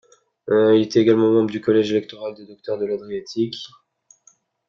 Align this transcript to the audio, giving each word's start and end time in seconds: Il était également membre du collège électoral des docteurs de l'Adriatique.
Il 0.49 0.81
était 0.81 0.99
également 1.01 1.29
membre 1.31 1.51
du 1.51 1.61
collège 1.61 1.91
électoral 1.91 2.33
des 2.33 2.47
docteurs 2.47 2.79
de 2.79 2.87
l'Adriatique. 2.87 3.67